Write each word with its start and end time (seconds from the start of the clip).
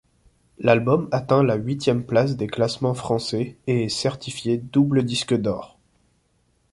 L'album 0.57 1.07
atteint 1.11 1.43
la 1.43 1.53
huitième 1.57 2.03
place 2.07 2.35
des 2.35 2.47
classements 2.47 2.95
français 2.95 3.57
et 3.67 3.83
est 3.83 3.89
certifié 3.89 4.57
double 4.57 5.03
disque 5.03 5.37
d'or. 5.39 5.77